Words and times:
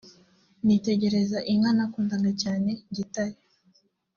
nitegereza 0.65 1.37
inka 1.51 1.71
nakundaga 1.77 2.31
cyane 2.41 2.69
Gitare 2.95 3.37